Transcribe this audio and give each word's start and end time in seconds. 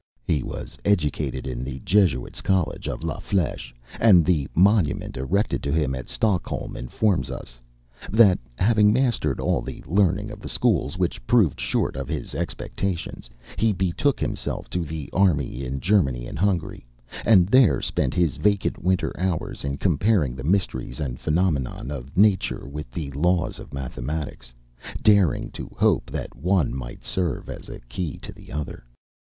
He 0.23 0.41
was 0.41 0.79
educated 0.83 1.45
in 1.45 1.63
the 1.63 1.79
Jesuits' 1.85 2.41
College 2.41 2.87
of 2.87 3.03
La 3.03 3.19
Fl├©che; 3.19 3.71
and 3.99 4.25
the 4.25 4.47
monument 4.55 5.15
erected 5.15 5.61
to 5.61 5.71
him 5.71 5.93
at 5.93 6.09
Stockholm 6.09 6.75
informs 6.75 7.29
us, 7.29 7.59
"That 8.09 8.39
having 8.57 8.91
mastered 8.91 9.39
all 9.39 9.61
the 9.61 9.83
learning 9.85 10.31
of 10.31 10.39
the 10.39 10.49
schools, 10.49 10.97
which 10.97 11.23
proved 11.27 11.59
short 11.59 11.95
of 11.95 12.07
his 12.07 12.33
expectations, 12.33 13.29
he 13.57 13.71
betook 13.73 14.19
himself 14.19 14.71
to 14.71 14.83
the 14.83 15.07
army 15.13 15.63
in 15.63 15.79
Germany 15.79 16.25
and 16.25 16.39
Hungary, 16.39 16.83
and 17.23 17.45
there 17.45 17.79
spent 17.79 18.15
his 18.15 18.37
vacant 18.37 18.83
winter 18.83 19.13
hours 19.19 19.63
in 19.63 19.77
comparing 19.77 20.35
the 20.35 20.43
mysteries 20.43 20.99
and 20.99 21.19
phenomena 21.19 21.77
of 21.95 22.17
nature 22.17 22.67
with 22.67 22.89
the 22.89 23.11
laws 23.11 23.59
of 23.59 23.71
mathematics, 23.71 24.51
daring 25.03 25.51
to 25.51 25.69
hope 25.77 26.09
that 26.09 26.31
the 26.31 26.39
one 26.39 26.75
might 26.75 27.03
serve 27.03 27.51
as 27.51 27.69
a 27.69 27.79
key 27.81 28.17
to 28.23 28.33
the 28.33 28.51
other. 28.51 28.83